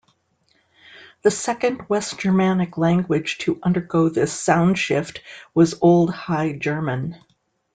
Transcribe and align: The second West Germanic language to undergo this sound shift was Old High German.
The 1.21 1.29
second 1.29 1.87
West 1.87 2.19
Germanic 2.19 2.75
language 2.75 3.37
to 3.41 3.59
undergo 3.61 4.09
this 4.09 4.33
sound 4.33 4.79
shift 4.79 5.21
was 5.53 5.75
Old 5.79 6.11
High 6.11 6.53
German. 6.57 7.17